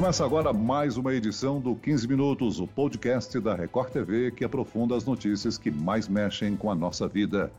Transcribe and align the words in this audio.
Começa 0.00 0.24
agora 0.24 0.50
mais 0.50 0.96
uma 0.96 1.12
edição 1.12 1.60
do 1.60 1.76
15 1.76 2.08
Minutos, 2.08 2.58
o 2.58 2.66
podcast 2.66 3.38
da 3.38 3.54
Record 3.54 3.90
TV 3.90 4.30
que 4.30 4.42
aprofunda 4.42 4.96
as 4.96 5.04
notícias 5.04 5.58
que 5.58 5.70
mais 5.70 6.08
mexem 6.08 6.56
com 6.56 6.70
a 6.70 6.74
nossa 6.74 7.06
vida. 7.06 7.52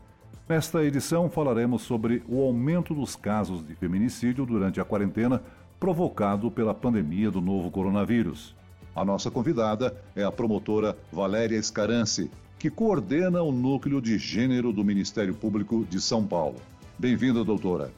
Nesta 0.48 0.82
edição 0.82 1.30
falaremos 1.30 1.82
sobre 1.82 2.20
o 2.28 2.42
aumento 2.42 2.94
dos 2.94 3.14
casos 3.14 3.64
de 3.64 3.76
feminicídio 3.76 4.44
durante 4.44 4.80
a 4.80 4.84
quarentena 4.84 5.40
provocado 5.78 6.50
pela 6.50 6.74
pandemia 6.74 7.30
do 7.30 7.40
novo 7.40 7.70
coronavírus. 7.70 8.56
A 8.92 9.04
nossa 9.04 9.30
convidada 9.30 9.96
é 10.16 10.24
a 10.24 10.32
promotora 10.32 10.98
Valéria 11.12 11.56
Escarance, 11.56 12.28
que 12.58 12.68
coordena 12.68 13.40
o 13.40 13.52
núcleo 13.52 14.00
de 14.00 14.18
gênero 14.18 14.72
do 14.72 14.82
Ministério 14.82 15.32
Público 15.32 15.86
de 15.88 16.00
São 16.00 16.26
Paulo. 16.26 16.56
Bem-vinda, 16.98 17.44
doutora. 17.44 17.92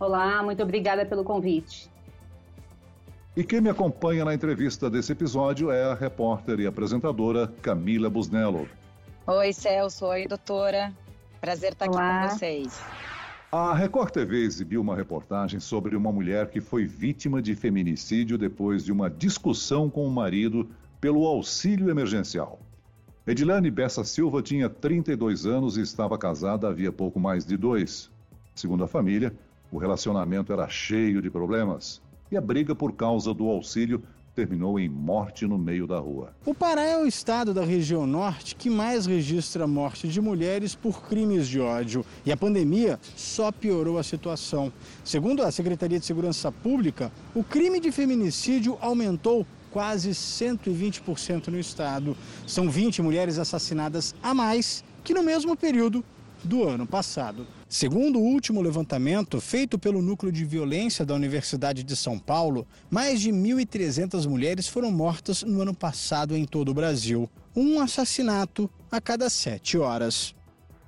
Olá, 0.00 0.42
muito 0.42 0.62
obrigada 0.62 1.04
pelo 1.04 1.22
convite. 1.22 1.90
E 3.38 3.44
quem 3.44 3.60
me 3.60 3.70
acompanha 3.70 4.24
na 4.24 4.34
entrevista 4.34 4.90
desse 4.90 5.12
episódio 5.12 5.70
é 5.70 5.84
a 5.84 5.94
repórter 5.94 6.58
e 6.58 6.66
apresentadora 6.66 7.46
Camila 7.62 8.10
Busnello. 8.10 8.68
Oi, 9.28 9.52
Celso. 9.52 10.06
Oi, 10.06 10.26
doutora. 10.26 10.92
Prazer 11.40 11.70
estar 11.70 11.88
Olá. 11.88 12.22
aqui 12.22 12.30
com 12.30 12.34
vocês. 12.34 12.82
A 13.52 13.72
Record 13.76 14.10
TV 14.10 14.38
exibiu 14.42 14.80
uma 14.80 14.96
reportagem 14.96 15.60
sobre 15.60 15.94
uma 15.94 16.10
mulher 16.10 16.50
que 16.50 16.60
foi 16.60 16.84
vítima 16.84 17.40
de 17.40 17.54
feminicídio 17.54 18.36
depois 18.36 18.84
de 18.84 18.90
uma 18.90 19.08
discussão 19.08 19.88
com 19.88 20.04
o 20.04 20.10
marido 20.10 20.68
pelo 21.00 21.24
auxílio 21.24 21.90
emergencial. 21.90 22.58
Edilane 23.24 23.70
Bessa 23.70 24.02
Silva 24.02 24.42
tinha 24.42 24.68
32 24.68 25.46
anos 25.46 25.76
e 25.76 25.82
estava 25.82 26.18
casada 26.18 26.66
havia 26.66 26.90
pouco 26.90 27.20
mais 27.20 27.46
de 27.46 27.56
dois. 27.56 28.10
Segundo 28.52 28.82
a 28.82 28.88
família, 28.88 29.32
o 29.70 29.78
relacionamento 29.78 30.52
era 30.52 30.68
cheio 30.68 31.22
de 31.22 31.30
problemas 31.30 32.02
e 32.30 32.36
a 32.36 32.40
briga 32.40 32.74
por 32.74 32.92
causa 32.92 33.32
do 33.32 33.48
auxílio 33.48 34.02
terminou 34.38 34.78
em 34.78 34.88
morte 34.88 35.46
no 35.46 35.58
meio 35.58 35.84
da 35.84 35.98
rua. 35.98 36.32
O 36.46 36.54
Pará 36.54 36.82
é 36.82 36.96
o 36.96 37.08
estado 37.08 37.52
da 37.52 37.64
região 37.64 38.06
norte 38.06 38.54
que 38.54 38.70
mais 38.70 39.04
registra 39.04 39.66
morte 39.66 40.06
de 40.06 40.20
mulheres 40.20 40.76
por 40.76 41.02
crimes 41.02 41.48
de 41.48 41.58
ódio. 41.58 42.06
E 42.24 42.30
a 42.30 42.36
pandemia 42.36 43.00
só 43.16 43.50
piorou 43.50 43.98
a 43.98 44.04
situação. 44.04 44.72
Segundo 45.04 45.42
a 45.42 45.50
Secretaria 45.50 45.98
de 45.98 46.06
Segurança 46.06 46.52
Pública, 46.52 47.10
o 47.34 47.42
crime 47.42 47.80
de 47.80 47.90
feminicídio 47.90 48.78
aumentou 48.80 49.44
quase 49.72 50.10
120% 50.10 51.48
no 51.48 51.58
estado. 51.58 52.16
São 52.46 52.70
20 52.70 53.02
mulheres 53.02 53.40
assassinadas 53.40 54.14
a 54.22 54.32
mais 54.32 54.84
que 55.02 55.12
no 55.12 55.22
mesmo 55.24 55.56
período 55.56 56.04
do 56.44 56.62
ano 56.62 56.86
passado. 56.86 57.44
Segundo 57.68 58.18
o 58.18 58.22
último 58.22 58.62
levantamento 58.62 59.42
feito 59.42 59.78
pelo 59.78 60.00
Núcleo 60.00 60.32
de 60.32 60.42
Violência 60.42 61.04
da 61.04 61.14
Universidade 61.14 61.84
de 61.84 61.94
São 61.94 62.18
Paulo, 62.18 62.66
mais 62.90 63.20
de 63.20 63.30
1.300 63.30 64.26
mulheres 64.26 64.66
foram 64.66 64.90
mortas 64.90 65.42
no 65.42 65.60
ano 65.60 65.74
passado 65.74 66.34
em 66.34 66.46
todo 66.46 66.70
o 66.70 66.74
Brasil. 66.74 67.28
Um 67.54 67.78
assassinato 67.78 68.70
a 68.90 69.02
cada 69.02 69.28
sete 69.28 69.76
horas. 69.76 70.34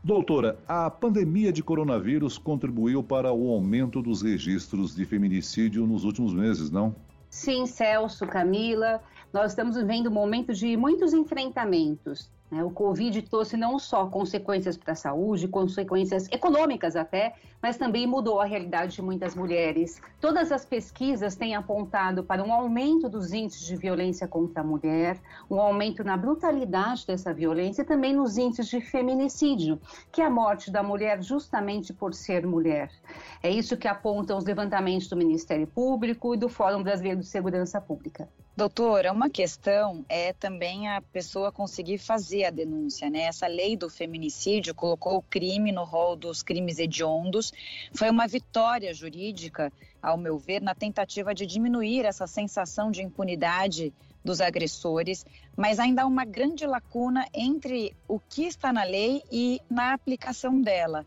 Doutora, 0.02 0.58
a 0.66 0.88
pandemia 0.88 1.52
de 1.52 1.62
coronavírus 1.62 2.38
contribuiu 2.38 3.02
para 3.02 3.30
o 3.30 3.50
aumento 3.50 4.00
dos 4.00 4.22
registros 4.22 4.96
de 4.96 5.04
feminicídio 5.04 5.86
nos 5.86 6.04
últimos 6.04 6.32
meses, 6.32 6.70
não? 6.70 6.96
Sim, 7.28 7.66
Celso, 7.66 8.26
Camila. 8.26 9.02
Nós 9.34 9.52
estamos 9.52 9.76
vivendo 9.76 10.08
um 10.08 10.14
momento 10.14 10.54
de 10.54 10.78
muitos 10.78 11.12
enfrentamentos? 11.12 12.30
O 12.52 12.70
Covid 12.70 13.22
trouxe 13.22 13.56
não 13.56 13.78
só 13.78 14.06
consequências 14.06 14.76
para 14.76 14.92
a 14.92 14.96
saúde, 14.96 15.46
consequências 15.46 16.26
econômicas 16.32 16.96
até, 16.96 17.34
mas 17.62 17.76
também 17.76 18.08
mudou 18.08 18.40
a 18.40 18.44
realidade 18.44 18.96
de 18.96 19.02
muitas 19.02 19.36
mulheres. 19.36 20.02
Todas 20.20 20.50
as 20.50 20.64
pesquisas 20.64 21.36
têm 21.36 21.54
apontado 21.54 22.24
para 22.24 22.42
um 22.42 22.52
aumento 22.52 23.08
dos 23.08 23.32
índices 23.32 23.64
de 23.64 23.76
violência 23.76 24.26
contra 24.26 24.62
a 24.62 24.64
mulher, 24.64 25.20
um 25.48 25.60
aumento 25.60 26.02
na 26.02 26.16
brutalidade 26.16 27.06
dessa 27.06 27.32
violência 27.32 27.82
e 27.82 27.84
também 27.84 28.12
nos 28.12 28.36
índices 28.36 28.66
de 28.66 28.80
feminicídio, 28.80 29.80
que 30.10 30.20
é 30.20 30.26
a 30.26 30.30
morte 30.30 30.72
da 30.72 30.82
mulher 30.82 31.22
justamente 31.22 31.92
por 31.92 32.12
ser 32.14 32.44
mulher. 32.44 32.90
É 33.42 33.48
isso 33.48 33.76
que 33.76 33.86
apontam 33.86 34.36
os 34.36 34.44
levantamentos 34.44 35.08
do 35.08 35.16
Ministério 35.16 35.68
Público 35.68 36.34
e 36.34 36.38
do 36.38 36.48
Fórum 36.48 36.82
Brasileiro 36.82 37.20
de 37.20 37.26
Segurança 37.26 37.80
Pública. 37.80 38.28
Doutora, 38.56 39.12
uma 39.12 39.30
questão 39.30 40.04
é 40.08 40.32
também 40.32 40.88
a 40.88 41.00
pessoa 41.00 41.52
conseguir 41.52 41.98
fazer 41.98 42.44
a 42.44 42.50
denúncia, 42.50 43.08
né? 43.08 43.20
Essa 43.20 43.46
lei 43.46 43.76
do 43.76 43.88
feminicídio 43.88 44.74
colocou 44.74 45.16
o 45.16 45.22
crime 45.22 45.70
no 45.70 45.84
rol 45.84 46.16
dos 46.16 46.42
crimes 46.42 46.78
hediondos. 46.78 47.52
Foi 47.94 48.10
uma 48.10 48.26
vitória 48.26 48.92
jurídica, 48.92 49.72
ao 50.02 50.18
meu 50.18 50.36
ver, 50.36 50.60
na 50.60 50.74
tentativa 50.74 51.32
de 51.32 51.46
diminuir 51.46 52.04
essa 52.04 52.26
sensação 52.26 52.90
de 52.90 53.02
impunidade 53.02 53.94
dos 54.22 54.40
agressores, 54.40 55.24
mas 55.56 55.78
ainda 55.78 56.02
há 56.02 56.06
uma 56.06 56.24
grande 56.24 56.66
lacuna 56.66 57.26
entre 57.32 57.96
o 58.06 58.18
que 58.18 58.42
está 58.42 58.72
na 58.72 58.82
lei 58.82 59.22
e 59.30 59.60
na 59.70 59.94
aplicação 59.94 60.60
dela. 60.60 61.06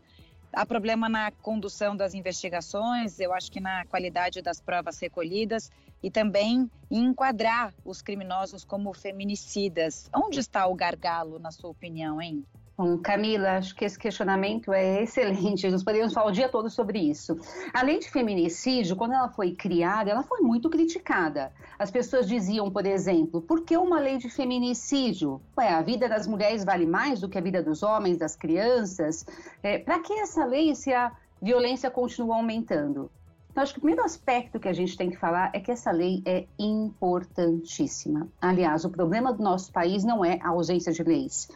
Há 0.52 0.64
problema 0.64 1.08
na 1.08 1.30
condução 1.30 1.96
das 1.96 2.14
investigações, 2.14 3.20
eu 3.20 3.32
acho 3.32 3.52
que 3.52 3.60
na 3.60 3.84
qualidade 3.86 4.40
das 4.40 4.60
provas 4.60 4.98
recolhidas 4.98 5.70
e 6.04 6.10
também 6.10 6.70
enquadrar 6.90 7.72
os 7.82 8.02
criminosos 8.02 8.62
como 8.62 8.92
feminicidas. 8.92 10.10
Onde 10.14 10.38
está 10.38 10.66
o 10.66 10.74
gargalo, 10.74 11.38
na 11.38 11.50
sua 11.50 11.70
opinião, 11.70 12.20
hein? 12.20 12.44
Bom, 12.76 12.98
Camila, 12.98 13.52
acho 13.56 13.74
que 13.74 13.86
esse 13.86 13.98
questionamento 13.98 14.70
é 14.70 15.02
excelente. 15.02 15.70
Nós 15.70 15.82
poderíamos 15.82 16.12
falar 16.12 16.26
o 16.26 16.32
dia 16.32 16.48
todo 16.48 16.68
sobre 16.68 16.98
isso. 16.98 17.38
A 17.72 17.82
lei 17.82 18.00
de 18.00 18.10
feminicídio, 18.10 18.96
quando 18.96 19.14
ela 19.14 19.30
foi 19.30 19.52
criada, 19.52 20.10
ela 20.10 20.24
foi 20.24 20.40
muito 20.40 20.68
criticada. 20.68 21.50
As 21.78 21.90
pessoas 21.90 22.28
diziam, 22.28 22.70
por 22.70 22.84
exemplo, 22.84 23.40
por 23.40 23.62
que 23.64 23.74
uma 23.76 23.98
lei 23.98 24.18
de 24.18 24.28
feminicídio? 24.28 25.40
Ué, 25.56 25.70
a 25.70 25.80
vida 25.80 26.06
das 26.06 26.26
mulheres 26.26 26.64
vale 26.64 26.84
mais 26.84 27.20
do 27.20 27.30
que 27.30 27.38
a 27.38 27.40
vida 27.40 27.62
dos 27.62 27.82
homens, 27.82 28.18
das 28.18 28.36
crianças? 28.36 29.24
É, 29.62 29.78
Para 29.78 30.00
que 30.00 30.12
essa 30.12 30.44
lei 30.44 30.74
se 30.74 30.92
a 30.92 31.12
violência 31.40 31.90
continua 31.90 32.36
aumentando? 32.36 33.10
Então, 33.54 33.62
acho 33.62 33.72
que 33.72 33.78
o 33.78 33.82
primeiro 33.82 34.04
aspecto 34.04 34.58
que 34.58 34.66
a 34.66 34.72
gente 34.72 34.96
tem 34.96 35.08
que 35.08 35.16
falar 35.16 35.52
é 35.54 35.60
que 35.60 35.70
essa 35.70 35.92
lei 35.92 36.20
é 36.26 36.44
importantíssima. 36.58 38.26
Aliás, 38.40 38.84
o 38.84 38.90
problema 38.90 39.32
do 39.32 39.44
nosso 39.44 39.70
país 39.70 40.02
não 40.02 40.24
é 40.24 40.40
a 40.42 40.48
ausência 40.48 40.92
de 40.92 41.04
leis. 41.04 41.48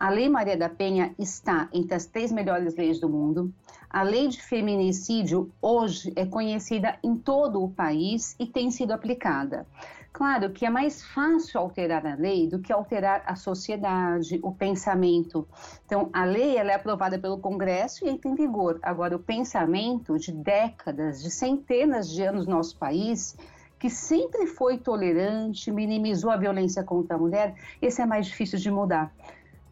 A 0.00 0.10
Lei 0.10 0.28
Maria 0.28 0.56
da 0.56 0.68
Penha 0.68 1.12
está 1.18 1.68
entre 1.72 1.92
as 1.92 2.06
três 2.06 2.30
melhores 2.30 2.76
leis 2.76 3.00
do 3.00 3.08
mundo. 3.08 3.52
A 3.90 4.04
lei 4.04 4.28
de 4.28 4.40
feminicídio 4.40 5.50
hoje 5.60 6.12
é 6.14 6.24
conhecida 6.24 6.96
em 7.02 7.16
todo 7.16 7.60
o 7.60 7.68
país 7.68 8.36
e 8.38 8.46
tem 8.46 8.70
sido 8.70 8.92
aplicada. 8.92 9.66
Claro 10.12 10.52
que 10.52 10.64
é 10.64 10.70
mais 10.70 11.04
fácil 11.04 11.58
alterar 11.58 12.06
a 12.06 12.14
lei 12.14 12.46
do 12.46 12.60
que 12.60 12.72
alterar 12.72 13.24
a 13.26 13.34
sociedade, 13.34 14.38
o 14.40 14.52
pensamento. 14.52 15.48
Então, 15.84 16.10
a 16.12 16.24
lei 16.24 16.56
ela 16.56 16.70
é 16.70 16.74
aprovada 16.76 17.18
pelo 17.18 17.38
Congresso 17.38 18.06
e 18.06 18.08
entra 18.08 18.30
em 18.30 18.36
vigor. 18.36 18.78
Agora, 18.82 19.16
o 19.16 19.18
pensamento 19.18 20.16
de 20.16 20.30
décadas, 20.30 21.20
de 21.20 21.30
centenas 21.30 22.08
de 22.08 22.22
anos 22.22 22.46
no 22.46 22.54
nosso 22.54 22.76
país, 22.78 23.36
que 23.80 23.90
sempre 23.90 24.46
foi 24.46 24.78
tolerante, 24.78 25.72
minimizou 25.72 26.30
a 26.30 26.36
violência 26.36 26.84
contra 26.84 27.16
a 27.16 27.18
mulher, 27.18 27.56
esse 27.82 28.00
é 28.00 28.06
mais 28.06 28.26
difícil 28.26 28.60
de 28.60 28.70
mudar 28.70 29.12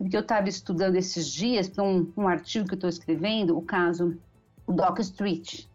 que 0.05 0.17
eu 0.17 0.21
estava 0.21 0.49
estudando 0.49 0.97
esses 0.97 1.27
dias 1.27 1.69
para 1.69 1.83
um, 1.83 2.11
um, 2.17 2.29
artigo 2.29 2.67
que 2.67 2.75
eu 2.75 2.77
estou 2.77 2.91
escrevendo, 2.91 3.57
o 3.57 3.63
caso 3.63 4.17
Doc 4.69 4.99
Street. 5.01 5.67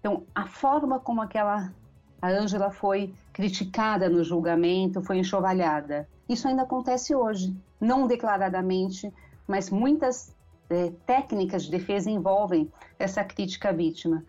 Então, 0.00 0.22
a 0.34 0.46
forma 0.46 0.98
como 0.98 1.20
aquela 1.20 1.72
a 2.20 2.28
Ângela 2.28 2.70
foi 2.70 3.12
criticada 3.32 4.08
no 4.08 4.24
julgamento, 4.24 5.02
foi 5.02 5.18
enxovalhada. 5.18 6.08
Isso 6.28 6.48
ainda 6.48 6.62
acontece 6.62 7.14
hoje, 7.14 7.54
não 7.80 8.06
declaradamente, 8.06 9.12
mas 9.46 9.70
muitas 9.70 10.34
é, 10.70 10.90
técnicas 11.04 11.64
de 11.64 11.70
defesa 11.70 12.10
envolvem 12.10 12.72
essa 12.98 13.22
crítica 13.22 13.68
à 13.68 13.72
vítima. 13.72 14.24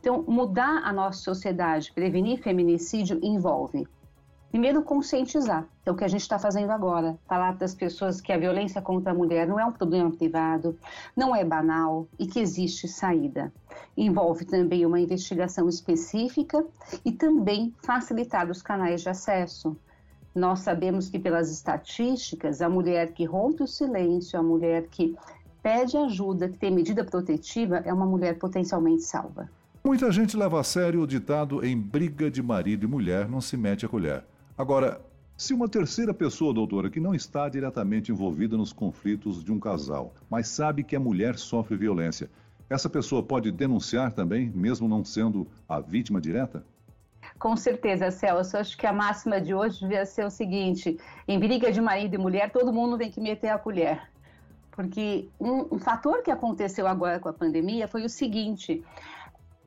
Então, 0.00 0.22
mudar 0.28 0.82
a 0.84 0.92
nossa 0.92 1.20
sociedade, 1.20 1.92
prevenir 1.92 2.40
feminicídio 2.42 3.18
envolve 3.22 3.86
Primeiro, 4.54 4.82
conscientizar. 4.82 5.66
É 5.84 5.90
o 5.90 5.96
que 5.96 6.04
a 6.04 6.08
gente 6.08 6.20
está 6.20 6.38
fazendo 6.38 6.70
agora. 6.70 7.18
Falar 7.26 7.56
das 7.56 7.74
pessoas 7.74 8.20
que 8.20 8.32
a 8.32 8.38
violência 8.38 8.80
contra 8.80 9.10
a 9.10 9.14
mulher 9.14 9.48
não 9.48 9.58
é 9.58 9.66
um 9.66 9.72
problema 9.72 10.12
privado, 10.12 10.78
não 11.16 11.34
é 11.34 11.44
banal 11.44 12.06
e 12.20 12.24
que 12.24 12.38
existe 12.38 12.86
saída. 12.86 13.52
Envolve 13.96 14.44
também 14.44 14.86
uma 14.86 15.00
investigação 15.00 15.68
específica 15.68 16.64
e 17.04 17.10
também 17.10 17.74
facilitar 17.82 18.48
os 18.48 18.62
canais 18.62 19.02
de 19.02 19.08
acesso. 19.08 19.76
Nós 20.32 20.60
sabemos 20.60 21.08
que, 21.08 21.18
pelas 21.18 21.50
estatísticas, 21.50 22.62
a 22.62 22.68
mulher 22.68 23.12
que 23.12 23.24
rompe 23.24 23.64
o 23.64 23.66
silêncio, 23.66 24.38
a 24.38 24.42
mulher 24.44 24.86
que 24.86 25.16
pede 25.64 25.96
ajuda, 25.96 26.48
que 26.48 26.58
tem 26.58 26.70
medida 26.70 27.02
protetiva, 27.02 27.78
é 27.78 27.92
uma 27.92 28.06
mulher 28.06 28.38
potencialmente 28.38 29.02
salva. 29.02 29.50
Muita 29.82 30.12
gente 30.12 30.36
leva 30.36 30.60
a 30.60 30.64
sério 30.64 31.02
o 31.02 31.06
ditado 31.08 31.66
em 31.66 31.76
briga 31.76 32.30
de 32.30 32.40
marido 32.40 32.84
e 32.84 32.88
mulher 32.88 33.28
não 33.28 33.40
se 33.40 33.56
mete 33.56 33.84
a 33.84 33.88
colher. 33.88 34.22
Agora, 34.56 35.00
se 35.36 35.52
uma 35.52 35.68
terceira 35.68 36.14
pessoa, 36.14 36.54
doutora, 36.54 36.88
que 36.88 37.00
não 37.00 37.12
está 37.12 37.48
diretamente 37.48 38.12
envolvida 38.12 38.56
nos 38.56 38.72
conflitos 38.72 39.42
de 39.42 39.50
um 39.50 39.58
casal, 39.58 40.14
mas 40.30 40.46
sabe 40.46 40.84
que 40.84 40.94
a 40.94 41.00
mulher 41.00 41.36
sofre 41.36 41.76
violência, 41.76 42.30
essa 42.70 42.88
pessoa 42.88 43.20
pode 43.20 43.50
denunciar 43.50 44.12
também, 44.12 44.50
mesmo 44.54 44.88
não 44.88 45.04
sendo 45.04 45.46
a 45.68 45.80
vítima 45.80 46.20
direta? 46.20 46.64
Com 47.36 47.56
certeza, 47.56 48.12
Celso. 48.12 48.56
Acho 48.56 48.78
que 48.78 48.86
a 48.86 48.92
máxima 48.92 49.40
de 49.40 49.52
hoje 49.52 49.80
devia 49.80 50.06
ser 50.06 50.24
o 50.24 50.30
seguinte: 50.30 50.98
em 51.26 51.38
briga 51.38 51.72
de 51.72 51.80
marido 51.80 52.14
e 52.14 52.18
mulher, 52.18 52.52
todo 52.52 52.72
mundo 52.72 52.96
tem 52.96 53.10
que 53.10 53.20
meter 53.20 53.48
a 53.48 53.58
colher. 53.58 54.08
Porque 54.70 55.28
um, 55.40 55.74
um 55.74 55.78
fator 55.78 56.22
que 56.22 56.30
aconteceu 56.30 56.86
agora 56.86 57.18
com 57.18 57.28
a 57.28 57.32
pandemia 57.32 57.88
foi 57.88 58.04
o 58.04 58.08
seguinte: 58.08 58.84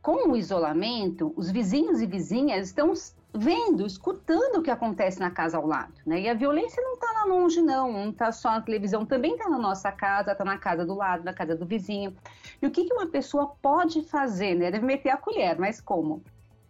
com 0.01 0.29
o 0.29 0.37
isolamento, 0.37 1.33
os 1.35 1.51
vizinhos 1.51 2.01
e 2.01 2.05
vizinhas 2.05 2.67
estão 2.67 2.93
vendo, 3.33 3.85
escutando 3.85 4.57
o 4.57 4.63
que 4.63 4.71
acontece 4.71 5.19
na 5.19 5.29
casa 5.29 5.57
ao 5.57 5.67
lado, 5.67 5.93
né? 6.05 6.21
E 6.21 6.29
a 6.29 6.33
violência 6.33 6.81
não 6.81 6.93
está 6.93 7.11
lá 7.11 7.25
longe, 7.25 7.61
não, 7.61 7.91
não 7.91 8.09
está 8.09 8.31
só 8.31 8.51
na 8.51 8.61
televisão, 8.61 9.05
também 9.05 9.33
está 9.33 9.49
na 9.49 9.57
nossa 9.57 9.91
casa, 9.91 10.31
está 10.31 10.43
na 10.43 10.57
casa 10.57 10.85
do 10.85 10.95
lado, 10.95 11.23
na 11.23 11.33
casa 11.33 11.55
do 11.55 11.65
vizinho. 11.65 12.15
E 12.61 12.65
o 12.65 12.71
que, 12.71 12.85
que 12.85 12.93
uma 12.93 13.07
pessoa 13.07 13.55
pode 13.61 14.03
fazer, 14.03 14.55
né? 14.55 14.71
Deve 14.71 14.85
meter 14.85 15.09
a 15.09 15.17
colher, 15.17 15.59
mas 15.59 15.79
como? 15.81 16.23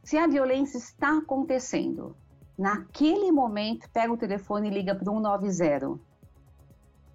Se 0.03 0.17
a 0.17 0.27
violência 0.27 0.77
está 0.77 1.17
acontecendo, 1.17 2.15
naquele 2.57 3.31
momento, 3.31 3.89
pega 3.91 4.11
o 4.11 4.17
telefone 4.17 4.67
e 4.69 4.71
liga 4.71 4.95
para 4.95 5.03
o 5.03 5.15
190. 5.15 5.99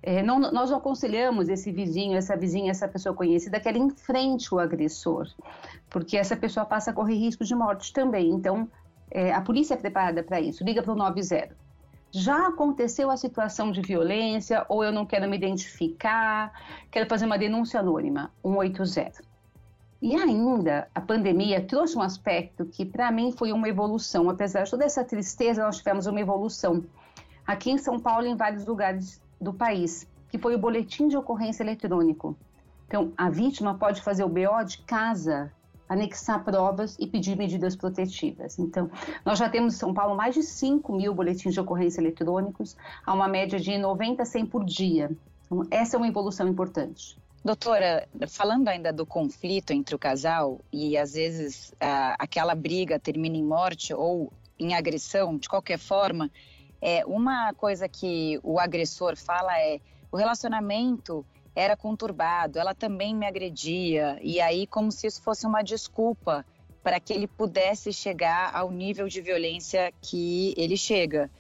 É, 0.05 0.21
não, 0.21 0.41
nós 0.41 0.71
não 0.71 0.79
aconselhamos 0.79 1.49
esse 1.49 1.71
vizinho, 1.71 2.17
essa 2.17 2.37
vizinha, 2.37 2.73
essa 2.73 2.88
pessoa 2.88 3.15
conhecida 3.15 3.61
que 3.61 3.69
ela 3.69 3.79
enfrente 3.79 4.53
o 4.53 4.59
agressor, 4.59 5.29
porque 5.88 6.17
essa 6.17 6.37
pessoa 6.37 6.67
passa 6.67 6.91
a 6.91 6.95
correr 6.95 7.15
risco 7.15 7.45
de 7.45 7.55
morte 7.55 7.93
também. 7.93 8.31
Então, 8.31 8.69
é, 9.12 9.32
a 9.32 9.41
polícia 9.41 9.75
é 9.75 9.76
preparada 9.76 10.23
para 10.23 10.41
isso, 10.41 10.64
liga 10.64 10.82
para 10.82 10.93
o 10.93 10.97
90. 10.97 11.55
Já 12.11 12.49
aconteceu 12.49 13.11
a 13.11 13.17
situação 13.17 13.70
de 13.70 13.81
violência 13.81 14.67
ou 14.69 14.85
eu 14.85 14.93
não 14.93 15.06
quero 15.06 15.29
me 15.29 15.37
identificar, 15.37 16.53
quero 16.91 17.09
fazer 17.09 17.26
uma 17.26 17.38
denúncia 17.38 17.81
anônima, 17.81 18.31
180. 18.43 19.23
E 20.00 20.17
ainda 20.17 20.88
a 20.94 21.00
pandemia 21.00 21.61
trouxe 21.64 21.97
um 21.97 22.03
aspecto 22.03 22.67
que 22.67 22.85
para 22.85 23.11
mim 23.11 23.32
foi 23.32 23.53
uma 23.53 23.69
evolução, 23.69 24.29
apesar 24.29 24.64
de 24.64 24.70
toda 24.70 24.85
essa 24.85 25.05
tristeza, 25.05 25.62
nós 25.62 25.79
tivemos 25.79 26.06
uma 26.06 26.20
evolução 26.20 26.85
aqui 27.47 27.70
em 27.70 27.79
São 27.79 28.00
Paulo 28.00 28.26
e 28.26 28.31
em 28.31 28.37
vários 28.37 28.67
lugares 28.67 29.23
do 29.41 29.53
país, 29.53 30.09
que 30.29 30.38
foi 30.38 30.55
o 30.55 30.59
boletim 30.59 31.09
de 31.09 31.17
ocorrência 31.17 31.62
eletrônico. 31.62 32.37
Então, 32.88 33.12
a 33.17 33.31
vítima 33.31 33.75
pode 33.75 34.03
fazer 34.03 34.25
o 34.25 34.29
BO 34.29 34.64
de 34.67 34.79
casa, 34.79 35.53
anexar 35.93 36.43
provas 36.43 36.97
e 36.99 37.06
pedir 37.06 37.37
medidas 37.37 37.77
protetivas. 37.77 38.59
Então, 38.59 38.91
nós 39.25 39.39
já 39.39 39.49
temos 39.49 39.75
em 39.75 39.79
São 39.79 39.93
Paulo 39.93 40.17
mais 40.17 40.35
de 40.35 40.43
5 40.43 40.93
mil 40.94 41.15
boletins 41.15 41.55
de 41.55 41.61
ocorrência 41.61 42.00
eletrônicos, 42.00 42.77
a 43.05 43.12
uma 43.12 43.29
média 43.29 43.59
de 43.61 43.77
90 43.77 44.23
a 44.23 44.27
100 44.27 44.47
por 44.47 44.65
dia. 44.65 45.11
Então, 45.47 45.67
essa 45.71 45.97
é 45.97 45.99
uma 45.99 46.09
evolução 46.09 46.49
importante. 46.49 47.17
Doutora, 47.44 48.09
falando 48.29 48.69
ainda 48.69 48.93
do 48.93 49.05
conflito 49.05 49.73
entre 49.73 49.94
o 49.94 49.99
casal 49.99 50.61
e 50.73 50.97
às 50.97 51.15
vezes 51.15 51.75
aquela 52.19 52.55
briga 52.55 53.00
termina 53.00 53.37
em 53.37 53.43
morte 53.43 53.93
ou 53.93 54.33
em 54.59 54.75
agressão, 54.75 55.37
de 55.37 55.49
qualquer 55.49 55.79
forma, 55.79 56.31
é, 56.81 57.05
uma 57.05 57.53
coisa 57.55 57.88
que 57.88 58.38
o 58.45 58.61
agressor 58.61 59.17
fala 59.17 59.59
é 59.59 59.81
o 60.11 60.17
relacionamento 60.17 61.27
era 61.54 61.76
conturbado, 61.76 62.58
ela 62.58 62.75
também 62.75 63.14
me 63.14 63.26
agredia, 63.26 64.19
e 64.22 64.40
aí 64.40 64.66
como 64.66 64.90
se 64.90 65.06
isso 65.06 65.22
fosse 65.22 65.46
uma 65.46 65.62
desculpa 65.62 66.44
para 66.82 66.99
que 66.99 67.12
ele 67.12 67.28
pudesse 67.28 67.93
chegar 67.93 68.54
ao 68.54 68.70
nível 68.70 69.06
de 69.06 69.20
violência 69.20 69.93
que 70.00 70.52
ele 70.56 70.76
chega. 70.76 71.31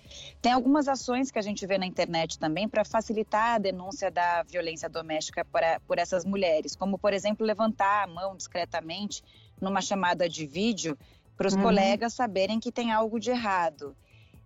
Tem 0.40 0.52
algumas 0.52 0.86
ações 0.86 1.30
que 1.30 1.38
a 1.38 1.42
gente 1.42 1.66
vê 1.66 1.78
na 1.78 1.86
internet 1.86 2.38
também 2.38 2.68
para 2.68 2.84
facilitar 2.84 3.54
a 3.54 3.58
denúncia 3.58 4.10
da 4.10 4.44
violência 4.44 4.88
doméstica 4.88 5.44
por, 5.44 5.60
por 5.86 5.98
essas 5.98 6.24
mulheres, 6.24 6.76
como, 6.76 6.96
por 6.96 7.12
exemplo, 7.12 7.44
levantar 7.44 8.04
a 8.04 8.06
mão 8.06 8.36
discretamente 8.36 9.24
numa 9.60 9.80
chamada 9.80 10.28
de 10.28 10.46
vídeo 10.46 10.96
para 11.36 11.48
os 11.48 11.54
uhum. 11.54 11.62
colegas 11.62 12.14
saberem 12.14 12.60
que 12.60 12.70
tem 12.70 12.92
algo 12.92 13.18
de 13.18 13.30
errado 13.30 13.96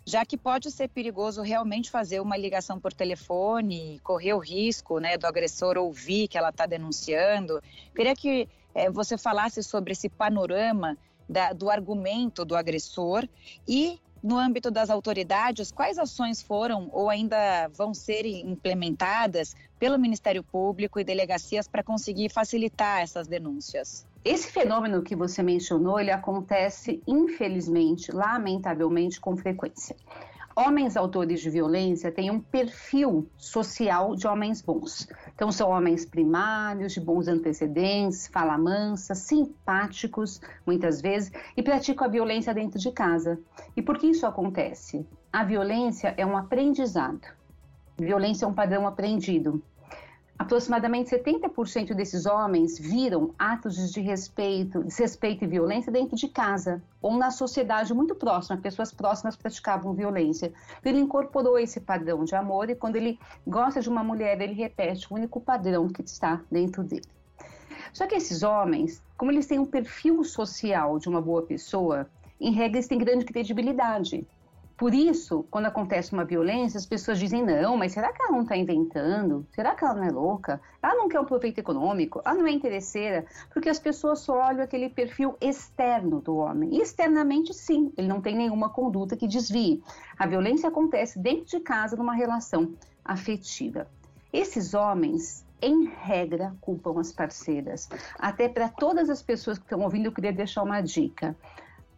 já 0.07 0.25
que 0.25 0.37
pode 0.37 0.71
ser 0.71 0.89
perigoso 0.89 1.43
realmente 1.43 1.91
fazer 1.91 2.21
uma 2.21 2.37
ligação 2.37 2.79
por 2.79 2.93
telefone, 2.93 3.99
correr 4.05 4.35
o 4.35 4.39
risco 4.39 5.01
né, 5.01 5.19
do 5.19 5.27
agressor 5.27 5.77
ouvir 5.77 6.29
que 6.29 6.39
ela 6.39 6.51
está 6.51 6.65
denunciando. 6.65 7.61
Queria 7.93 8.15
que 8.15 8.49
é, 8.73 8.89
você 8.89 9.19
falasse 9.19 9.65
sobre 9.65 9.93
esse 9.93 10.09
panorama 10.09 10.97
da, 11.29 11.53
do 11.53 11.69
argumento 11.69 12.45
do 12.45 12.55
agressor 12.55 13.29
e 13.67 14.01
no 14.23 14.39
âmbito 14.39 14.71
das 14.71 14.91
autoridades, 14.91 15.73
quais 15.73 15.99
ações 15.99 16.41
foram 16.41 16.89
ou 16.93 17.11
ainda 17.11 17.69
vão 17.69 17.93
ser 17.93 18.25
implementadas 18.27 19.55
pelo 19.79 19.99
Ministério 19.99 20.43
Público 20.43 21.01
e 21.01 21.05
delegacias 21.05 21.67
para 21.69 21.83
conseguir 21.83 22.31
facilitar 22.31 23.03
essas 23.03 23.27
denúncias? 23.27 24.07
Esse 24.29 24.51
fenômeno 24.51 25.05
que 25.05 25.15
você 25.15 25.41
mencionou, 25.41 26.01
ele 26.01 26.11
acontece, 26.11 27.01
infelizmente, 27.07 28.11
lamentavelmente, 28.11 29.21
com 29.21 29.37
frequência. 29.37 29.95
Homens 30.57 30.97
autores 30.97 31.41
de 31.41 31.49
violência 31.49 32.11
têm 32.11 32.29
um 32.29 32.41
perfil 32.41 33.31
social 33.37 34.17
de 34.17 34.27
homens 34.27 34.61
bons. 34.61 35.07
Então, 35.33 35.53
são 35.53 35.71
homens 35.71 36.05
primários, 36.05 36.95
de 36.95 37.01
bons 37.01 37.29
antecedentes, 37.29 38.27
fala 38.27 38.59
mansa, 38.59 39.15
simpáticos, 39.15 40.41
muitas 40.67 41.01
vezes, 41.01 41.31
e 41.57 41.63
praticam 41.63 42.05
a 42.05 42.11
violência 42.11 42.53
dentro 42.53 42.81
de 42.81 42.91
casa. 42.91 43.39
E 43.77 43.81
por 43.81 43.97
que 43.97 44.09
isso 44.09 44.27
acontece? 44.27 45.07
A 45.33 45.45
violência 45.45 46.13
é 46.17 46.27
um 46.27 46.37
aprendizado. 46.37 47.29
Violência 47.97 48.45
é 48.45 48.49
um 48.49 48.55
padrão 48.55 48.89
aprendido. 48.89 49.63
Aproximadamente 50.39 51.11
70% 51.11 51.95
desses 51.95 52.27
homens 52.27 52.79
viram 52.79 53.35
atos 53.39 53.91
de 53.91 54.01
respeito, 54.03 54.85
desrespeito 54.85 55.45
e 55.45 55.47
violência 55.47 55.91
dentro 55.91 56.15
de 56.15 56.29
casa 56.29 56.83
ou 57.01 57.17
na 57.17 57.31
sociedade 57.31 57.95
muito 57.95 58.15
próxima, 58.15 58.59
pessoas 58.59 58.93
próximas 58.93 59.35
praticavam 59.35 59.95
violência. 59.95 60.53
Ele 60.85 60.99
incorporou 60.99 61.59
esse 61.59 61.81
padrão 61.81 62.23
de 62.23 62.35
amor 62.35 62.69
e 62.69 62.75
quando 62.75 62.97
ele 62.97 63.19
gosta 63.47 63.81
de 63.81 63.89
uma 63.89 64.05
mulher, 64.05 64.39
ele 64.39 64.53
repete 64.53 65.11
o 65.11 65.17
único 65.17 65.41
padrão 65.41 65.89
que 65.89 66.03
está 66.03 66.43
dentro 66.51 66.85
dele. 66.85 67.09
Só 67.95 68.07
que 68.07 68.15
esses 68.15 68.43
homens, 68.43 69.03
como 69.17 69.31
eles 69.31 69.47
têm 69.47 69.59
um 69.59 69.65
perfil 69.65 70.23
social 70.23 70.99
de 70.99 71.09
uma 71.09 71.23
boa 71.23 71.43
pessoa, 71.43 72.07
em 72.39 72.53
regra 72.53 72.77
eles 72.77 72.87
têm 72.87 72.99
grande 72.99 73.25
credibilidade. 73.25 74.27
Por 74.77 74.93
isso, 74.93 75.47
quando 75.51 75.67
acontece 75.67 76.13
uma 76.13 76.25
violência, 76.25 76.77
as 76.77 76.85
pessoas 76.85 77.19
dizem: 77.19 77.43
não, 77.43 77.79
mas 77.79 77.93
será 77.93 78.13
que 78.13 78.21
ela 78.21 78.33
não 78.33 78.43
está 78.43 78.57
inventando? 78.57 79.47
Será 79.51 79.75
que 79.75 79.83
ela 79.83 79.95
não 79.95 80.05
é 80.05 80.11
louca? 80.11 80.61
Ela 80.83 80.95
não 80.97 81.09
quer 81.09 81.19
um 81.19 81.25
proveito 81.25 81.59
econômico? 81.59 82.21
Ela 82.25 82.35
não 82.35 82.47
é 82.47 82.51
interesseira? 82.51 83.25
Porque 83.53 83.71
as 83.71 83.79
pessoas 83.79 84.19
só 84.21 84.35
olham 84.39 84.63
aquele 84.63 84.91
perfil 84.91 85.35
externo 85.41 86.21
do 86.21 86.37
homem. 86.37 86.75
E 86.75 86.83
externamente, 86.83 87.55
sim, 87.55 87.91
ele 87.97 88.07
não 88.07 88.21
tem 88.21 88.37
nenhuma 88.37 88.69
conduta 88.69 89.17
que 89.17 89.27
desvie. 89.27 89.83
A 90.19 90.27
violência 90.27 90.69
acontece 90.69 91.19
dentro 91.19 91.47
de 91.47 91.61
casa, 91.61 91.97
numa 91.97 92.15
relação 92.15 92.75
afetiva. 93.03 93.89
Esses 94.31 94.75
homens 94.75 95.47
em 95.63 95.87
regra, 95.87 96.55
culpam 96.61 97.01
as 97.01 97.13
parceiras. 97.13 97.89
Até 98.19 98.47
para 98.47 98.69
todas 98.69 99.09
as 99.09 99.23
pessoas 99.23 99.59
que 99.59 99.65
estão 99.65 99.81
ouvindo, 99.81 100.07
eu 100.07 100.13
queria 100.13 100.33
deixar 100.33 100.63
uma 100.63 100.83
dica. 100.83 101.35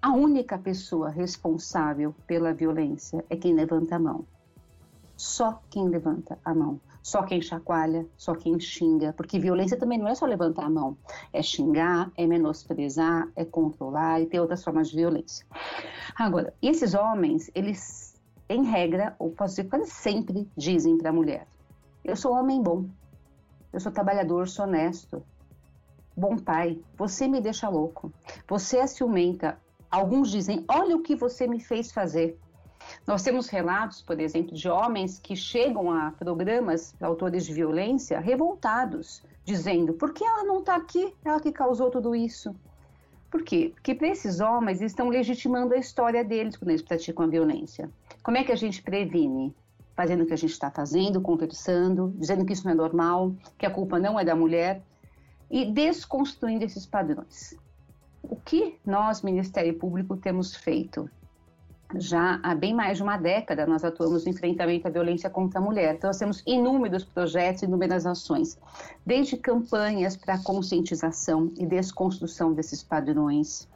A 0.01 0.13
única 0.13 0.57
pessoa 0.57 1.11
responsável 1.11 2.15
pela 2.25 2.55
violência 2.55 3.25
é 3.29 3.37
quem 3.37 3.53
levanta 3.53 3.97
a 3.97 3.99
mão. 3.99 4.25
Só 5.17 5.61
quem 5.69 5.89
levanta 5.89 6.39
a 6.45 6.55
mão. 6.55 6.81
Só 7.03 7.25
quem 7.25 7.43
chacoalha, 7.43 8.07
só 8.17 8.33
quem 8.37 8.61
xinga. 8.61 9.13
Porque 9.13 9.41
violência 9.41 9.77
também 9.77 9.99
não 9.99 10.07
é 10.07 10.15
só 10.15 10.25
levantar 10.25 10.67
a 10.67 10.71
mão. 10.71 10.97
É 11.33 11.43
xingar, 11.43 12.13
é 12.17 12.29
menosprezar, 12.29 13.29
é 13.35 13.45
controlar 13.45 14.21
e 14.21 14.27
ter 14.27 14.39
outras 14.39 14.63
formas 14.63 14.89
de 14.89 14.97
violência. 14.97 15.45
Agora, 16.15 16.55
esses 16.63 16.95
homens, 16.95 17.51
eles, 17.53 18.15
em 18.49 18.63
regra, 18.65 19.17
ou 19.19 19.33
posso 19.33 19.57
dizer 19.57 19.69
quase 19.69 19.91
sempre, 19.91 20.49
dizem 20.57 20.97
para 20.97 21.11
a 21.11 21.13
mulher: 21.13 21.49
Eu 22.05 22.15
sou 22.15 22.35
homem 22.35 22.63
bom. 22.63 22.85
Eu 23.73 23.81
sou 23.81 23.91
trabalhador, 23.91 24.47
sou 24.47 24.65
honesto. 24.65 25.25
Bom 26.17 26.37
pai, 26.37 26.81
você 26.97 27.27
me 27.27 27.41
deixa 27.41 27.69
louco. 27.69 28.13
Você 28.49 28.77
é 28.79 28.87
ciumenta, 28.87 29.59
Alguns 29.91 30.31
dizem: 30.31 30.65
Olha 30.69 30.97
o 30.97 31.03
que 31.03 31.15
você 31.15 31.47
me 31.47 31.61
fez 31.61 31.91
fazer. 31.91 32.39
Nós 33.07 33.23
temos 33.23 33.49
relatos, 33.49 34.03
por 34.03 34.21
exemplo, 34.21 34.55
de 34.55 34.69
homens 34.69 35.19
que 35.19 35.35
chegam 35.35 35.91
a 35.91 36.13
programas 36.13 36.95
autores 37.01 37.45
de 37.45 37.53
violência 37.53 38.21
revoltados, 38.21 39.23
dizendo: 39.45 39.95
Por 39.95 40.13
que 40.13 40.25
ela 40.25 40.45
não 40.45 40.61
está 40.61 40.77
aqui? 40.77 41.15
Ela 41.25 41.41
que 41.41 41.53
causou 41.53 41.91
tudo 41.91 42.15
isso. 42.15 42.55
Por 43.31 43.43
quê? 43.43 43.73
Porque 43.75 43.95
para 43.95 44.09
esses 44.09 44.41
homens 44.41 44.81
estão 44.81 45.09
legitimando 45.09 45.75
a 45.75 45.79
história 45.79 46.25
deles 46.25 46.57
quando 46.57 46.71
eles 46.71 46.83
praticam 46.83 47.25
a 47.25 47.29
violência. 47.29 47.91
Como 48.23 48.37
é 48.37 48.45
que 48.45 48.53
a 48.53 48.57
gente 48.57 48.83
previne? 48.83 49.55
Fazendo 49.95 50.23
o 50.23 50.27
que 50.27 50.33
a 50.33 50.37
gente 50.37 50.53
está 50.53 50.71
fazendo, 50.71 51.21
conversando, 51.21 52.15
dizendo 52.17 52.45
que 52.45 52.53
isso 52.53 52.65
não 52.65 52.73
é 52.73 52.75
normal, 52.75 53.35
que 53.59 53.67
a 53.67 53.71
culpa 53.71 53.99
não 53.99 54.19
é 54.19 54.25
da 54.25 54.35
mulher 54.35 54.83
e 55.51 55.65
desconstruindo 55.67 56.65
esses 56.65 56.87
padrões. 56.87 57.57
O 58.29 58.37
que 58.37 58.79
nós, 58.85 59.23
Ministério 59.23 59.79
Público, 59.79 60.17
temos 60.17 60.55
feito? 60.55 61.11
Já 61.97 62.39
há 62.43 62.55
bem 62.55 62.75
mais 62.75 62.99
de 62.99 63.03
uma 63.03 63.17
década 63.17 63.67
nós 63.67 63.83
atuamos 63.83 64.25
no 64.25 64.31
enfrentamento 64.31 64.87
à 64.87 64.91
violência 64.91 65.31
contra 65.31 65.59
a 65.59 65.63
mulher. 65.63 65.95
Então, 65.95 66.09
nós 66.09 66.19
temos 66.19 66.43
inúmeros 66.47 67.05
projetos, 67.05 67.63
inúmeras 67.63 68.07
ações, 68.07 68.59
desde 69.07 69.37
campanhas 69.37 70.17
para 70.17 70.39
conscientização 70.39 71.51
e 71.57 71.65
desconstrução 71.65 72.53
desses 72.53 72.83
padrões. 72.83 73.69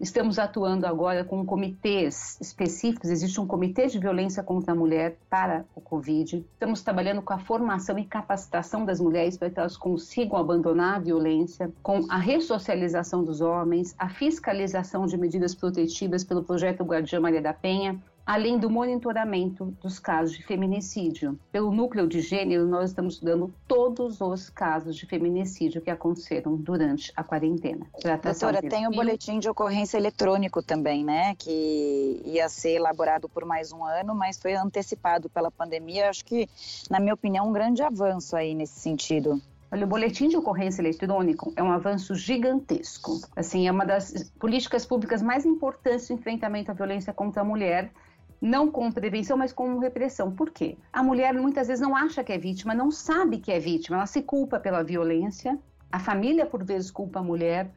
Estamos 0.00 0.38
atuando 0.38 0.86
agora 0.86 1.24
com 1.24 1.44
comitês 1.44 2.38
específicos, 2.40 3.10
existe 3.10 3.40
um 3.40 3.46
comitê 3.46 3.86
de 3.86 3.98
violência 3.98 4.42
contra 4.42 4.72
a 4.72 4.74
mulher 4.74 5.16
para 5.28 5.64
o 5.74 5.80
Covid. 5.80 6.44
Estamos 6.54 6.82
trabalhando 6.82 7.20
com 7.20 7.34
a 7.34 7.38
formação 7.38 7.98
e 7.98 8.04
capacitação 8.04 8.84
das 8.84 9.00
mulheres 9.00 9.36
para 9.36 9.50
que 9.50 9.58
elas 9.58 9.76
consigam 9.76 10.38
abandonar 10.38 10.96
a 10.96 11.00
violência, 11.00 11.70
com 11.82 12.06
a 12.08 12.16
ressocialização 12.16 13.22
dos 13.22 13.40
homens, 13.40 13.94
a 13.98 14.08
fiscalização 14.08 15.06
de 15.06 15.16
medidas 15.16 15.54
protetivas 15.54 16.24
pelo 16.24 16.42
projeto 16.42 16.84
Guardiã 16.84 17.20
Maria 17.20 17.41
da 17.42 17.52
Penha, 17.52 18.00
além 18.24 18.58
do 18.58 18.70
monitoramento 18.70 19.76
dos 19.82 19.98
casos 19.98 20.36
de 20.36 20.42
feminicídio. 20.44 21.38
Pelo 21.50 21.72
núcleo 21.72 22.06
de 22.06 22.20
gênero, 22.20 22.66
nós 22.66 22.90
estamos 22.90 23.14
estudando 23.14 23.52
todos 23.66 24.20
os 24.20 24.48
casos 24.48 24.96
de 24.96 25.06
feminicídio 25.06 25.80
que 25.80 25.90
aconteceram 25.90 26.56
durante 26.56 27.12
a 27.16 27.24
quarentena. 27.24 27.86
Doutora, 28.22 28.62
tem 28.62 28.86
o 28.86 28.90
boletim 28.90 29.38
de 29.38 29.48
ocorrência 29.48 29.96
eletrônico 29.96 30.62
também, 30.62 31.04
né? 31.04 31.34
Que 31.36 32.22
ia 32.24 32.48
ser 32.48 32.76
elaborado 32.76 33.28
por 33.28 33.44
mais 33.44 33.72
um 33.72 33.84
ano, 33.84 34.14
mas 34.14 34.38
foi 34.38 34.54
antecipado 34.54 35.28
pela 35.28 35.50
pandemia. 35.50 36.08
Acho 36.08 36.24
que, 36.24 36.48
na 36.88 37.00
minha 37.00 37.14
opinião, 37.14 37.48
um 37.48 37.52
grande 37.52 37.82
avanço 37.82 38.36
aí 38.36 38.54
nesse 38.54 38.78
sentido. 38.78 39.40
Olha, 39.72 39.86
o 39.86 39.88
boletim 39.88 40.28
de 40.28 40.36
ocorrência 40.36 40.82
eletrônico 40.82 41.50
é 41.56 41.62
um 41.62 41.72
avanço 41.72 42.14
gigantesco. 42.14 43.22
Assim, 43.34 43.66
é 43.66 43.72
uma 43.72 43.86
das 43.86 44.30
políticas 44.38 44.84
públicas 44.84 45.22
mais 45.22 45.46
importantes 45.46 46.10
no 46.10 46.16
enfrentamento 46.16 46.70
à 46.70 46.74
violência 46.74 47.10
contra 47.10 47.40
a 47.40 47.44
mulher, 47.44 47.90
não 48.38 48.70
como 48.70 48.92
prevenção, 48.92 49.34
mas 49.34 49.50
como 49.50 49.78
repressão. 49.78 50.30
Por 50.30 50.50
quê? 50.50 50.76
A 50.92 51.02
mulher 51.02 51.32
muitas 51.32 51.68
vezes 51.68 51.80
não 51.80 51.96
acha 51.96 52.22
que 52.22 52.34
é 52.34 52.36
vítima, 52.36 52.74
não 52.74 52.90
sabe 52.90 53.38
que 53.38 53.50
é 53.50 53.58
vítima, 53.58 53.96
ela 53.96 54.04
se 54.04 54.20
culpa 54.20 54.60
pela 54.60 54.84
violência, 54.84 55.58
a 55.90 55.98
família 55.98 56.44
por 56.44 56.62
vezes 56.62 56.90
culpa 56.90 57.20
a 57.20 57.22
mulher. 57.22 57.70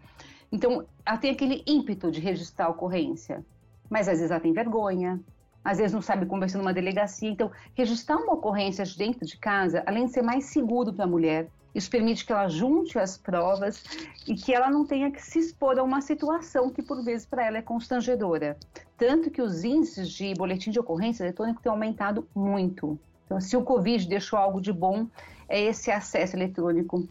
Então, 0.51 0.85
ela 1.05 1.17
tem 1.17 1.31
aquele 1.31 1.63
ímpeto 1.65 2.11
de 2.11 2.19
registrar 2.19 2.65
a 2.65 2.69
ocorrência, 2.71 3.45
mas 3.89 4.09
às 4.09 4.17
vezes 4.17 4.31
ela 4.31 4.41
tem 4.41 4.51
vergonha, 4.51 5.17
às 5.65 5.79
vezes 5.79 5.93
não 5.93 6.01
sabe 6.01 6.27
conversar 6.27 6.59
numa 6.59 6.73
delegacia. 6.73 7.27
Então, 7.27 7.51
registrar 7.73 8.17
uma 8.17 8.33
ocorrência 8.33 8.85
dentro 8.95 9.25
de 9.25 9.35
casa, 9.37 9.83
além 9.87 10.05
de 10.05 10.11
ser 10.11 10.21
mais 10.21 10.45
seguro 10.45 10.93
para 10.93 11.05
a 11.05 11.07
mulher, 11.07 11.49
isso 11.73 11.89
permite 11.89 12.25
que 12.25 12.31
ela 12.31 12.47
junte 12.47 12.97
as 12.97 13.17
provas 13.17 13.83
e 14.25 14.35
que 14.35 14.53
ela 14.53 14.69
não 14.69 14.85
tenha 14.85 15.11
que 15.11 15.21
se 15.21 15.39
expor 15.39 15.77
a 15.77 15.83
uma 15.83 15.99
situação 15.99 16.69
que, 16.69 16.81
por 16.81 17.03
vezes, 17.03 17.25
para 17.25 17.45
ela 17.45 17.57
é 17.57 17.61
constrangedora. 17.61 18.57
Tanto 18.97 19.29
que 19.29 19.41
os 19.41 19.65
índices 19.65 20.09
de 20.09 20.33
boletim 20.35 20.71
de 20.71 20.79
ocorrência 20.79 21.23
eletrônico 21.23 21.61
têm 21.61 21.69
aumentado 21.69 22.25
muito. 22.33 22.97
Então, 23.25 23.41
se 23.41 23.57
o 23.57 23.63
Covid 23.63 24.07
deixou 24.07 24.39
algo 24.39 24.61
de 24.61 24.71
bom, 24.71 25.07
é 25.49 25.59
esse 25.59 25.91
acesso 25.91 26.37
eletrônico 26.37 27.05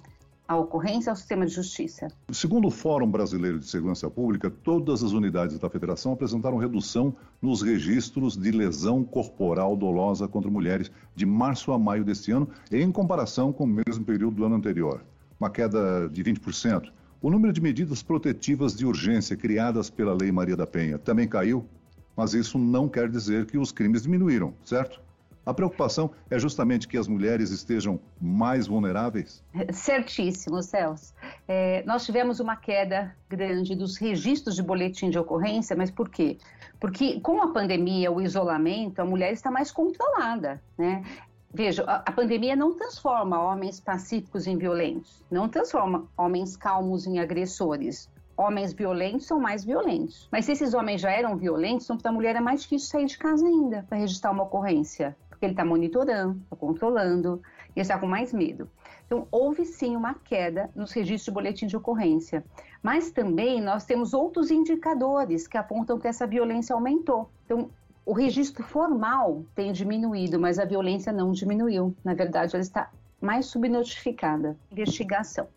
a 0.47 0.57
ocorrência 0.57 1.11
ao 1.11 1.17
sistema 1.17 1.47
de 1.47 1.53
justiça. 1.53 2.09
Segundo 2.31 2.69
o 2.69 2.71
Fórum 2.71 3.11
Brasileiro 3.11 3.59
de 3.59 3.67
Segurança 3.67 4.11
Pública, 4.11 4.51
todas 4.51 5.03
as 5.03 5.13
unidades 5.13 5.59
da 5.59 5.71
federação 5.71 6.13
apresentaram 6.13 6.59
redução 6.59 7.15
nos 7.41 7.63
registros 7.63 8.37
de 8.37 8.51
lesão 8.51 9.03
corporal 9.03 9.75
dolosa 9.77 10.29
contra 10.29 10.51
mulheres 10.51 10.91
de 11.15 11.25
março 11.25 11.73
a 11.73 11.79
maio 11.79 12.05
deste 12.05 12.31
ano, 12.31 12.49
em 12.71 12.93
comparação 12.93 13.53
com 13.53 13.65
o 13.65 13.67
mesmo 13.67 14.05
período 14.05 14.37
do 14.37 14.45
ano 14.45 14.57
anterior. 14.57 15.03
Uma 15.41 15.49
queda 15.49 16.09
de 16.09 16.23
20%. 16.23 16.91
O 17.23 17.31
número 17.31 17.53
de 17.53 17.61
medidas 17.61 18.03
protetivas 18.03 18.77
de 18.77 18.85
urgência 18.85 19.37
criadas 19.37 19.89
pela 19.89 20.13
Lei 20.13 20.31
Maria 20.31 20.57
da 20.57 20.67
Penha 20.67 20.99
também 20.99 21.27
caiu, 21.27 21.67
mas 22.15 22.35
isso 22.35 22.59
não 22.59 22.87
quer 22.87 23.09
dizer 23.09 23.47
que 23.47 23.57
os 23.57 23.73
crimes 23.73 24.03
diminuíram, 24.03 24.53
certo? 24.63 25.01
A 25.47 25.53
preocupação 25.53 26.11
é 26.31 26.39
justamente 26.39 26.89
que 26.89 26.97
as 26.97 27.07
mulheres 27.07 27.51
estejam 27.51 28.01
mais 28.21 28.67
vulneráveis? 28.67 29.45
Certíssimo, 29.73 30.63
Celso. 30.63 31.13
É, 31.47 31.83
nós 31.87 32.07
tivemos 32.07 32.41
uma 32.41 32.57
queda 32.57 33.15
grande 33.29 33.75
dos 33.75 33.99
registros 33.99 34.57
de 34.57 34.63
boletim 34.63 35.11
de 35.11 35.19
ocorrência, 35.19 35.77
mas 35.77 35.91
por 35.91 36.09
quê? 36.09 36.39
Porque 36.81 37.21
com 37.21 37.43
a 37.43 37.53
pandemia, 37.53 38.11
o 38.11 38.23
isolamento, 38.23 39.01
a 39.01 39.05
mulher 39.05 39.33
está 39.33 39.51
mais 39.51 39.71
controlada, 39.71 40.63
né? 40.79 41.05
Veja, 41.53 41.85
a, 41.85 41.97
a 41.97 42.13
pandemia 42.13 42.57
não 42.57 42.75
transforma 42.75 43.41
homens 43.41 43.79
pacíficos 43.79 44.47
em 44.47 44.57
violentos, 44.57 45.23
não 45.31 45.49
transforma 45.49 46.09
homens 46.17 46.57
calmos 46.57 47.07
em 47.07 47.19
agressores 47.19 48.13
homens 48.37 48.73
violentos 48.73 49.29
são 49.29 49.39
mais 49.39 49.65
violentos. 49.65 50.29
Mas 50.31 50.45
se 50.45 50.51
esses 50.51 50.75
homens 50.75 51.01
já 51.01 51.11
eram 51.13 51.37
violentos, 51.37 51.85
então 51.85 51.97
para 51.97 52.11
a 52.11 52.13
mulher 52.13 52.35
é 52.35 52.41
mais 52.41 52.63
difícil 52.63 52.89
sair 52.89 53.07
de 53.07 53.17
casa 53.17 53.47
ainda 53.47 53.85
para 53.89 53.97
registrar 53.99 54.33
uma 54.33 54.43
ocorrência 54.43 55.17
ele 55.45 55.53
está 55.53 55.65
monitorando, 55.65 56.41
está 56.43 56.57
controlando 56.57 57.43
e 57.75 57.81
está 57.81 57.99
com 57.99 58.07
mais 58.07 58.33
medo. 58.33 58.69
Então, 59.07 59.29
houve 59.31 59.65
sim 59.65 59.97
uma 59.97 60.15
queda 60.15 60.71
nos 60.75 60.93
registros 60.93 61.27
de 61.27 61.31
boletim 61.31 61.67
de 61.67 61.77
ocorrência, 61.77 62.45
mas 62.83 63.11
também 63.11 63.61
nós 63.61 63.85
temos 63.85 64.15
outros 64.15 64.51
indicadores 64.51 65.47
que 65.47 65.59
apontam 65.59 65.99
que 65.99 66.09
essa 66.09 66.27
violência 66.27 66.75
aumentou. 66.75 67.31
Então, 67.45 67.71
o 68.07 68.13
registro 68.13 68.63
formal 68.63 69.45
tem 69.55 69.73
diminuído, 69.73 70.39
mas 70.39 70.59
a 70.59 70.65
violência 70.65 71.13
não 71.13 71.33
diminuiu. 71.33 71.95
Na 72.05 72.15
verdade, 72.15 72.55
ela 72.55 72.63
está 72.63 72.91
mais 73.21 73.47
subnotificada. 73.47 74.57
Investigação. 74.71 75.49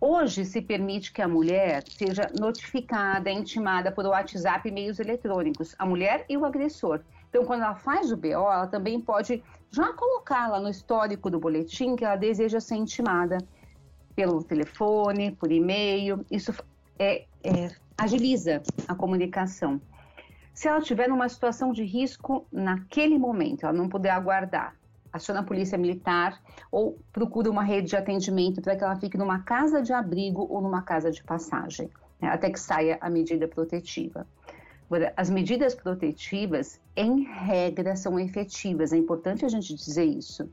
Hoje 0.00 0.46
se 0.46 0.62
permite 0.62 1.12
que 1.12 1.20
a 1.20 1.28
mulher 1.28 1.84
seja 1.86 2.30
notificada, 2.38 3.30
intimada 3.30 3.92
por 3.92 4.06
WhatsApp 4.06 4.66
e 4.66 4.72
meios 4.72 4.98
eletrônicos, 4.98 5.74
a 5.78 5.84
mulher 5.84 6.24
e 6.26 6.38
o 6.38 6.46
agressor. 6.46 7.00
Então, 7.30 7.44
quando 7.44 7.62
ela 7.62 7.76
faz 7.76 8.10
o 8.10 8.16
BO, 8.16 8.28
ela 8.28 8.66
também 8.66 9.00
pode 9.00 9.42
já 9.70 9.92
colocar 9.92 10.48
lá 10.48 10.60
no 10.60 10.68
histórico 10.68 11.30
do 11.30 11.38
boletim 11.38 11.94
que 11.94 12.04
ela 12.04 12.16
deseja 12.16 12.60
ser 12.60 12.74
intimada 12.74 13.38
pelo 14.16 14.42
telefone, 14.42 15.30
por 15.36 15.50
e-mail. 15.50 16.26
Isso 16.28 16.52
é, 16.98 17.24
é, 17.44 17.70
agiliza 17.96 18.62
a 18.88 18.94
comunicação. 18.96 19.80
Se 20.52 20.66
ela 20.66 20.80
estiver 20.80 21.08
numa 21.08 21.28
situação 21.28 21.72
de 21.72 21.84
risco 21.84 22.44
naquele 22.52 23.16
momento, 23.16 23.64
ela 23.64 23.72
não 23.72 23.88
puder 23.88 24.10
aguardar, 24.10 24.74
aciona 25.12 25.40
a 25.40 25.44
polícia 25.44 25.78
militar 25.78 26.40
ou 26.70 26.98
procura 27.12 27.48
uma 27.48 27.62
rede 27.62 27.90
de 27.90 27.96
atendimento 27.96 28.60
para 28.60 28.76
que 28.76 28.82
ela 28.82 28.96
fique 28.96 29.16
numa 29.16 29.38
casa 29.38 29.80
de 29.80 29.92
abrigo 29.92 30.46
ou 30.50 30.60
numa 30.60 30.82
casa 30.82 31.12
de 31.12 31.22
passagem, 31.22 31.88
né, 32.20 32.28
até 32.28 32.50
que 32.50 32.58
saia 32.58 32.98
a 33.00 33.08
medida 33.08 33.46
protetiva. 33.46 34.26
As 35.16 35.30
medidas 35.30 35.74
protetivas, 35.74 36.80
em 36.96 37.22
regra, 37.22 37.94
são 37.94 38.18
efetivas. 38.18 38.92
É 38.92 38.96
importante 38.96 39.44
a 39.44 39.48
gente 39.48 39.72
dizer 39.74 40.04
isso. 40.04 40.48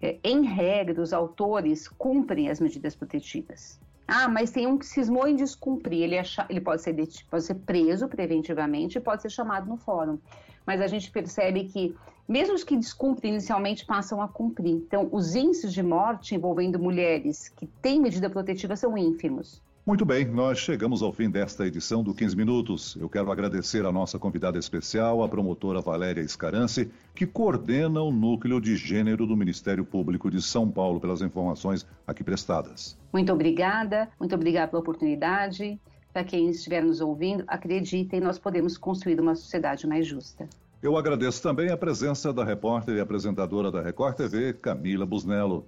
É, 0.00 0.18
em 0.22 0.44
regra, 0.44 1.02
os 1.02 1.12
autores 1.12 1.88
cumprem 1.88 2.48
as 2.48 2.60
medidas 2.60 2.94
protetivas. 2.94 3.80
Ah, 4.06 4.28
mas 4.28 4.52
tem 4.52 4.68
um 4.68 4.78
que 4.78 4.86
cismou 4.86 5.26
em 5.26 5.34
descumprir. 5.34 6.02
Ele, 6.02 6.14
é, 6.14 6.22
ele 6.48 6.60
pode, 6.60 6.80
ser 6.82 6.94
pode 7.28 7.44
ser 7.44 7.54
preso 7.54 8.06
preventivamente 8.06 8.98
e 8.98 9.00
pode 9.00 9.22
ser 9.22 9.30
chamado 9.30 9.66
no 9.66 9.76
fórum. 9.76 10.18
Mas 10.64 10.80
a 10.80 10.86
gente 10.86 11.10
percebe 11.10 11.64
que, 11.64 11.96
mesmo 12.28 12.54
os 12.54 12.62
que 12.62 12.76
descumprem 12.76 13.32
inicialmente, 13.32 13.84
passam 13.84 14.22
a 14.22 14.28
cumprir. 14.28 14.74
Então, 14.74 15.08
os 15.10 15.34
índices 15.34 15.72
de 15.72 15.82
morte 15.82 16.36
envolvendo 16.36 16.78
mulheres 16.78 17.48
que 17.48 17.66
têm 17.66 18.00
medida 18.00 18.30
protetiva 18.30 18.76
são 18.76 18.96
ínfimos. 18.96 19.60
Muito 19.86 20.04
bem, 20.04 20.24
nós 20.24 20.58
chegamos 20.58 21.00
ao 21.00 21.12
fim 21.12 21.30
desta 21.30 21.64
edição 21.64 22.02
do 22.02 22.12
15 22.12 22.36
Minutos. 22.36 22.96
Eu 22.96 23.08
quero 23.08 23.30
agradecer 23.30 23.86
a 23.86 23.92
nossa 23.92 24.18
convidada 24.18 24.58
especial, 24.58 25.22
a 25.22 25.28
promotora 25.28 25.80
Valéria 25.80 26.22
Escarance, 26.22 26.90
que 27.14 27.24
coordena 27.24 28.02
o 28.02 28.10
Núcleo 28.10 28.60
de 28.60 28.74
Gênero 28.74 29.28
do 29.28 29.36
Ministério 29.36 29.84
Público 29.84 30.28
de 30.28 30.42
São 30.42 30.68
Paulo, 30.68 30.98
pelas 30.98 31.22
informações 31.22 31.86
aqui 32.04 32.24
prestadas. 32.24 32.98
Muito 33.12 33.32
obrigada, 33.32 34.08
muito 34.18 34.34
obrigada 34.34 34.66
pela 34.66 34.80
oportunidade. 34.80 35.78
Para 36.12 36.24
quem 36.24 36.50
estiver 36.50 36.82
nos 36.82 37.00
ouvindo, 37.00 37.44
acreditem, 37.46 38.18
nós 38.18 38.40
podemos 38.40 38.76
construir 38.76 39.20
uma 39.20 39.36
sociedade 39.36 39.86
mais 39.86 40.04
justa. 40.04 40.48
Eu 40.82 40.96
agradeço 40.96 41.40
também 41.40 41.70
a 41.70 41.76
presença 41.76 42.32
da 42.32 42.42
repórter 42.42 42.96
e 42.96 43.00
apresentadora 43.00 43.70
da 43.70 43.82
Record 43.82 44.16
TV, 44.16 44.52
Camila 44.52 45.06
Busnello. 45.06 45.64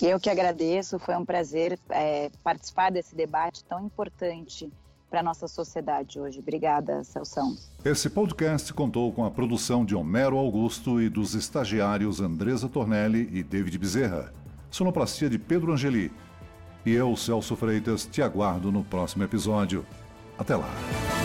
Eu 0.00 0.18
que 0.18 0.30
agradeço, 0.30 0.98
foi 0.98 1.16
um 1.16 1.24
prazer 1.24 1.78
é, 1.90 2.30
participar 2.42 2.90
desse 2.90 3.14
debate 3.14 3.64
tão 3.64 3.84
importante 3.84 4.72
para 5.10 5.20
a 5.20 5.22
nossa 5.22 5.46
sociedade 5.46 6.18
hoje. 6.18 6.38
Obrigada, 6.38 7.04
Celção. 7.04 7.54
Esse 7.84 8.08
podcast 8.08 8.72
contou 8.72 9.12
com 9.12 9.24
a 9.24 9.30
produção 9.30 9.84
de 9.84 9.94
Homero 9.94 10.38
Augusto 10.38 11.00
e 11.02 11.10
dos 11.10 11.34
estagiários 11.34 12.20
Andresa 12.20 12.68
Tornelli 12.68 13.28
e 13.30 13.42
David 13.42 13.76
Bezerra. 13.76 14.32
Sonoplastia 14.70 15.28
de 15.28 15.38
Pedro 15.38 15.72
Angeli. 15.72 16.10
E 16.86 16.92
eu, 16.92 17.14
Celso 17.14 17.54
Freitas, 17.54 18.06
te 18.06 18.22
aguardo 18.22 18.72
no 18.72 18.82
próximo 18.82 19.22
episódio. 19.22 19.86
Até 20.38 20.56
lá. 20.56 21.21